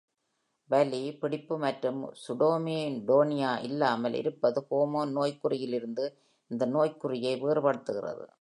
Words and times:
வலி 0.69 1.01
பிடிப்பு 1.21 1.55
மற்றும் 1.57 1.99
சூடோமியோடோனியா 2.23 3.51
இல்லாமல் 3.61 4.13
இருப்பது 4.13 4.61
ஹாஃப்மேன் 4.69 5.15
நோய்க்குறியிலிருந்து 5.19 6.05
இந்த 6.51 6.65
நோய்க்குறியை 6.75 7.33
வேறுபடுத்துகிறது. 7.45 8.25